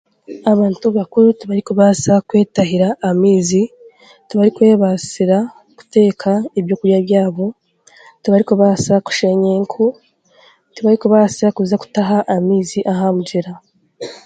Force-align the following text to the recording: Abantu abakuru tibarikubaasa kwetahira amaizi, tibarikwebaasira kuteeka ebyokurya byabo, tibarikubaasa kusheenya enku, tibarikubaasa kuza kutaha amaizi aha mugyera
Abantu 0.51 0.83
abakuru 0.91 1.27
tibarikubaasa 1.39 2.13
kwetahira 2.27 2.87
amaizi, 3.09 3.61
tibarikwebaasira 4.27 5.37
kuteeka 5.77 6.31
ebyokurya 6.59 6.99
byabo, 7.05 7.45
tibarikubaasa 8.21 8.93
kusheenya 9.05 9.49
enku, 9.57 9.85
tibarikubaasa 10.73 11.45
kuza 11.55 11.75
kutaha 11.81 12.17
amaizi 12.35 12.79
aha 12.91 13.07
mugyera 13.15 13.51